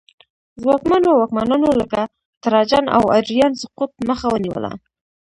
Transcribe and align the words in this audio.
ځواکمنو 0.61 1.09
واکمنانو 1.15 1.69
لکه 1.81 2.01
تراجان 2.43 2.85
او 2.95 3.03
ادریان 3.17 3.53
سقوط 3.61 3.91
مخه 4.09 4.27
ونیوله 4.29 4.71